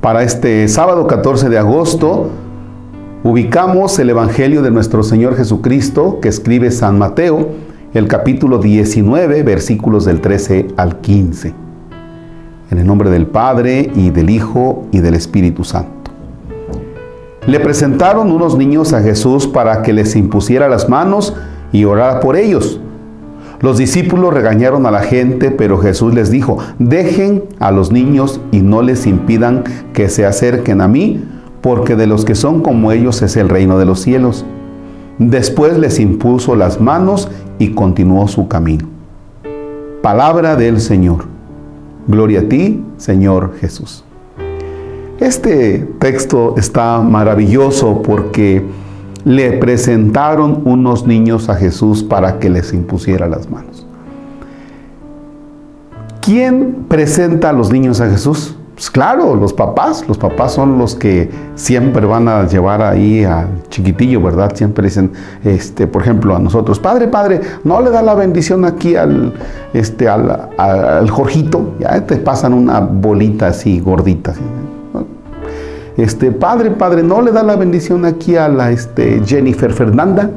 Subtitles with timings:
[0.00, 2.30] Para este sábado 14 de agosto
[3.22, 7.50] ubicamos el Evangelio de nuestro Señor Jesucristo que escribe San Mateo,
[7.92, 11.52] el capítulo 19, versículos del 13 al 15.
[12.70, 16.10] En el nombre del Padre y del Hijo y del Espíritu Santo.
[17.46, 21.36] Le presentaron unos niños a Jesús para que les impusiera las manos
[21.72, 22.80] y orara por ellos.
[23.60, 28.60] Los discípulos regañaron a la gente, pero Jesús les dijo, dejen a los niños y
[28.62, 31.22] no les impidan que se acerquen a mí,
[31.60, 34.46] porque de los que son como ellos es el reino de los cielos.
[35.18, 38.88] Después les impuso las manos y continuó su camino.
[40.00, 41.26] Palabra del Señor.
[42.08, 44.04] Gloria a ti, Señor Jesús.
[45.18, 48.64] Este texto está maravilloso porque
[49.24, 53.86] le presentaron unos niños a Jesús para que les impusiera las manos.
[56.20, 58.56] ¿Quién presenta a los niños a Jesús?
[58.74, 60.06] Pues claro, los papás.
[60.08, 64.54] Los papás son los que siempre van a llevar ahí al chiquitillo, ¿verdad?
[64.54, 65.12] Siempre dicen,
[65.44, 69.34] este, por ejemplo, a nosotros, padre, padre, no le da la bendición aquí al,
[69.74, 71.74] este, al, al Jorgito.
[71.78, 74.32] Ya te pasan una bolita así gordita.
[76.00, 80.30] Este, padre, padre, no le da la bendición aquí a la este, Jennifer Fernanda.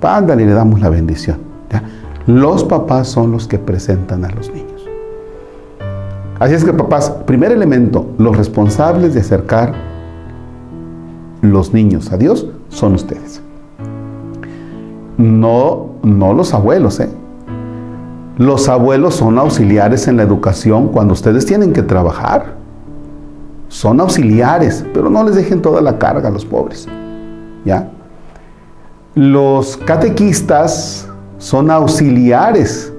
[0.00, 1.36] Ándale, le damos la bendición.
[2.26, 4.86] Los papás son los que presentan a los niños.
[6.38, 9.74] Así es que papás, primer elemento, los responsables de acercar
[11.42, 13.42] los niños a Dios son ustedes.
[15.18, 17.10] No, no los abuelos, ¿eh?
[18.38, 22.59] Los abuelos son auxiliares en la educación cuando ustedes tienen que trabajar.
[23.70, 26.88] Son auxiliares, pero no les dejen toda la carga a los pobres.
[27.64, 27.88] ¿Ya?
[29.14, 32.92] Los catequistas son auxiliares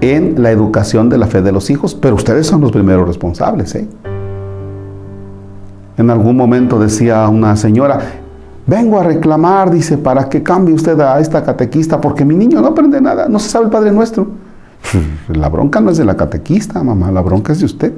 [0.00, 3.74] en la educación de la fe de los hijos, pero ustedes son los primeros responsables.
[3.74, 3.88] ¿eh?
[5.96, 7.98] En algún momento decía una señora,
[8.68, 12.68] vengo a reclamar, dice, para que cambie usted a esta catequista, porque mi niño no
[12.68, 14.28] aprende nada, no se sabe el Padre Nuestro.
[15.28, 17.92] La bronca no es de la catequista, mamá, la bronca es de usted.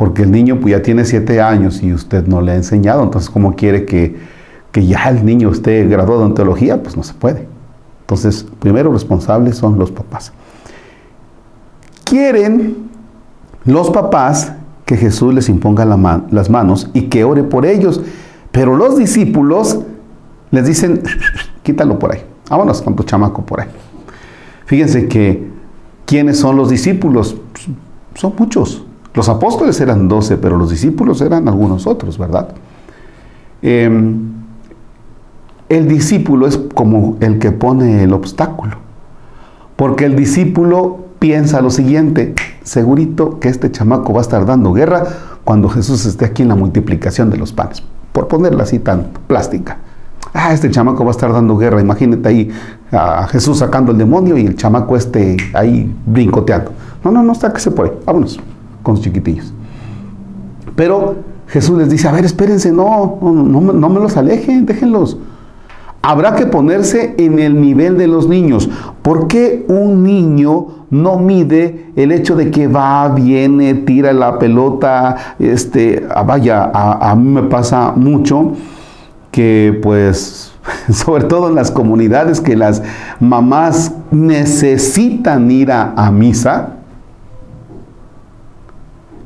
[0.00, 3.30] Porque el niño pues, ya tiene siete años y usted no le ha enseñado, entonces
[3.30, 4.16] ¿cómo quiere que,
[4.72, 6.82] que ya el niño esté graduado en teología?
[6.82, 7.46] Pues no se puede.
[8.00, 10.32] Entonces, primero responsables son los papás
[12.10, 12.90] quieren
[13.64, 14.52] los papás
[14.84, 18.00] que Jesús les imponga las manos y que ore por ellos.
[18.50, 19.78] Pero los discípulos
[20.50, 21.02] les dicen,
[21.62, 23.68] quítalo por ahí, vámonos con tu chamaco por ahí.
[24.66, 25.48] Fíjense que,
[26.04, 27.36] ¿quiénes son los discípulos?
[28.14, 28.84] Son muchos.
[29.14, 32.48] Los apóstoles eran doce, pero los discípulos eran algunos otros, ¿verdad?
[33.62, 34.30] Em,
[35.68, 38.76] el discípulo es como el que pone el obstáculo,
[39.76, 45.04] porque el discípulo piensa lo siguiente, segurito que este chamaco va a estar dando guerra
[45.44, 47.82] cuando Jesús esté aquí en la multiplicación de los panes,
[48.12, 49.78] por ponerla así tan plástica.
[50.32, 52.50] Ah, este chamaco va a estar dando guerra, imagínate ahí
[52.92, 56.70] a Jesús sacando el demonio y el chamaco este ahí brincoteando.
[57.02, 58.38] No, no, no, sáquese por ahí, vámonos
[58.94, 59.52] los chiquitillos.
[60.76, 61.16] Pero
[61.50, 65.18] Jesús les dice, a ver, espérense, no, no, me los alejen, déjenlos.
[66.00, 68.70] Habrá que ponerse en el nivel de los niños.
[69.02, 75.34] ¿Por qué un niño no mide el hecho de que va, viene, tira la pelota?
[75.38, 78.52] Este, ah, vaya, a, mí me pasa mucho
[79.30, 80.52] que pues,
[80.90, 82.82] sobre todo en las comunidades que las
[83.18, 86.79] mamás necesitan ir a misa.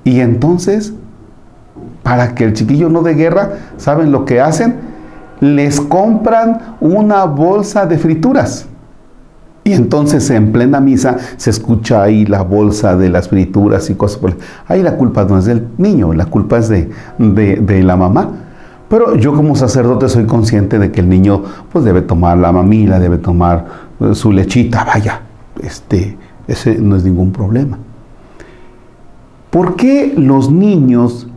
[0.04, 0.92] Y entonces,
[2.02, 4.94] para que el chiquillo no de guerra, ¿saben lo que hacen?
[5.40, 8.66] les compran una bolsa de frituras.
[9.62, 14.18] Y entonces en plena misa se escucha ahí la bolsa de las frituras y cosas
[14.18, 14.36] por
[14.68, 18.28] Ahí la culpa no es del niño, la culpa es de, de, la mamá.
[18.88, 22.98] Pero yo como sacerdote soy consciente de que el niño pues debe tomar la mamila,
[22.98, 23.64] debe tomar
[24.00, 25.22] eh, su lechita, vaya,
[25.62, 27.78] este, ese no es ningún problema.
[29.54, 31.28] ¿Por qué los niños,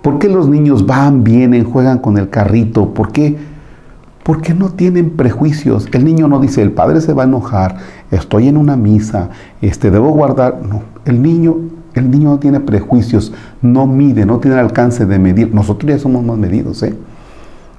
[0.00, 2.94] por qué los niños van, vienen, juegan con el carrito?
[2.94, 3.36] ¿Por qué?
[4.22, 5.88] porque no tienen prejuicios.
[5.92, 7.76] El niño no dice, el padre se va a enojar,
[8.12, 9.30] estoy en una misa,
[9.60, 10.60] este, debo guardar.
[10.62, 11.56] No, el niño,
[11.94, 15.52] el niño no tiene prejuicios, no mide, no tiene alcance de medir.
[15.52, 16.94] Nosotros ya somos más medidos, ¿eh?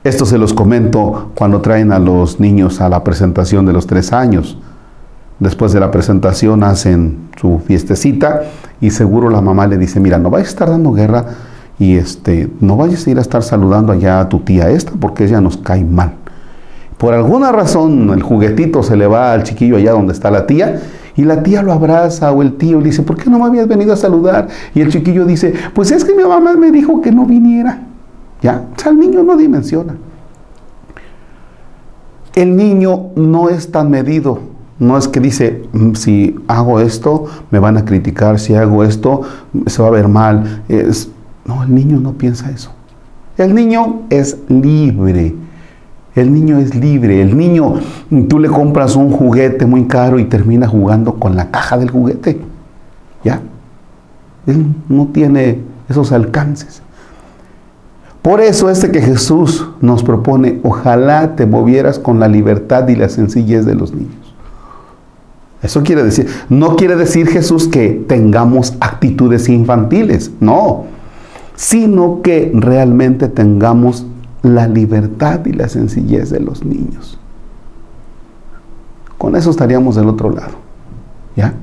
[0.03, 4.13] Esto se los comento cuando traen a los niños a la presentación de los tres
[4.13, 4.59] años.
[5.39, 8.43] Después de la presentación hacen su fiestecita
[8.81, 11.25] y seguro la mamá le dice, mira, no vayas a estar dando guerra
[11.79, 15.25] y este, no vayas a ir a estar saludando allá a tu tía esta porque
[15.25, 16.13] ella nos cae mal.
[16.97, 20.81] Por alguna razón el juguetito se le va al chiquillo allá donde está la tía
[21.17, 23.67] Y la tía lo abraza o el tío le dice, ¿por qué no me habías
[23.67, 24.47] venido a saludar?
[24.73, 27.79] Y el chiquillo dice, pues es que mi mamá me dijo que no viniera.
[28.41, 29.95] Ya, o sea, el niño no dimensiona.
[32.33, 34.54] El niño no es tan medido.
[34.77, 39.21] No es que dice, mm, si hago esto, me van a criticar, si hago esto,
[39.67, 40.63] se va a ver mal.
[41.45, 42.71] No, el niño no piensa eso.
[43.37, 45.35] El niño es libre.
[46.15, 47.21] El niño es libre.
[47.21, 47.75] El niño,
[48.29, 52.39] tú le compras un juguete muy caro y termina jugando con la caja del juguete.
[53.23, 53.41] ¿Ya?
[54.47, 56.81] Él no tiene esos alcances.
[58.21, 63.07] Por eso este que Jesús nos propone, ojalá te movieras con la libertad y la
[63.07, 64.24] sencillez de los niños.
[65.61, 70.85] Eso quiere decir, no quiere decir Jesús que tengamos actitudes infantiles, no,
[71.55, 74.05] sino que realmente tengamos
[74.43, 77.17] la libertad y la sencillez de los niños.
[79.17, 80.53] Con eso estaríamos del otro lado.
[81.35, 81.53] ¿Ya?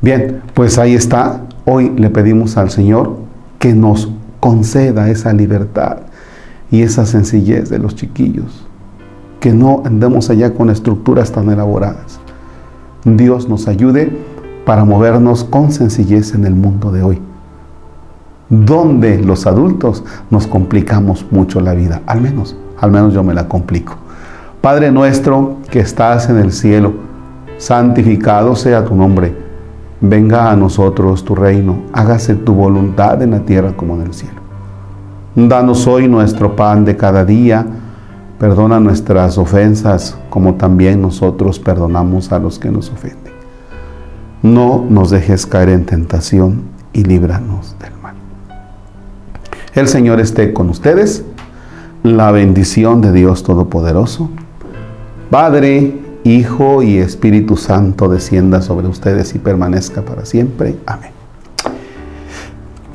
[0.00, 1.42] Bien, pues ahí está.
[1.66, 3.16] Hoy le pedimos al Señor
[3.58, 5.98] que nos conceda esa libertad
[6.70, 8.66] y esa sencillez de los chiquillos.
[9.40, 12.20] Que no andemos allá con estructuras tan elaboradas.
[13.04, 14.16] Dios nos ayude
[14.64, 17.20] para movernos con sencillez en el mundo de hoy,
[18.48, 23.48] donde los adultos nos complicamos mucho la vida, al menos, al menos yo me la
[23.48, 23.94] complico.
[24.60, 26.92] Padre nuestro que estás en el cielo,
[27.58, 29.44] santificado sea tu nombre
[30.08, 34.40] venga a nosotros tu reino, hágase tu voluntad en la tierra como en el cielo.
[35.34, 37.64] Danos hoy nuestro pan de cada día,
[38.38, 43.32] perdona nuestras ofensas como también nosotros perdonamos a los que nos ofenden.
[44.42, 48.16] No nos dejes caer en tentación y líbranos del mal.
[49.76, 51.24] El Señor esté con ustedes.
[52.02, 54.28] La bendición de Dios Todopoderoso,
[55.30, 60.74] Padre, Hijo y Espíritu Santo descienda sobre ustedes y permanezca para siempre.
[60.84, 61.12] Amén.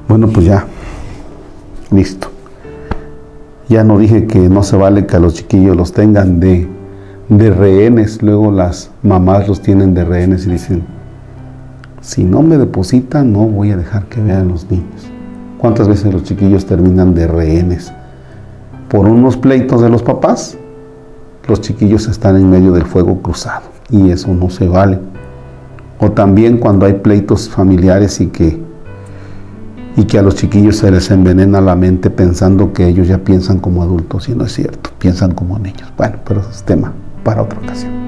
[0.09, 0.65] Bueno, pues ya,
[1.89, 2.29] listo.
[3.69, 6.67] Ya no dije que no se vale que a los chiquillos los tengan de,
[7.29, 8.21] de rehenes.
[8.21, 10.83] Luego las mamás los tienen de rehenes y dicen,
[12.01, 15.09] si no me depositan, no voy a dejar que vean los niños.
[15.57, 17.93] ¿Cuántas veces los chiquillos terminan de rehenes?
[18.89, 20.57] Por unos pleitos de los papás
[21.47, 24.99] los chiquillos están en medio del fuego cruzado y eso no se vale.
[25.99, 28.59] O también cuando hay pleitos familiares y que,
[29.97, 33.59] y que a los chiquillos se les envenena la mente pensando que ellos ya piensan
[33.59, 35.91] como adultos y no es cierto, piensan como niños.
[35.97, 36.93] Bueno, pero es tema
[37.29, 37.98] para otra ocasión.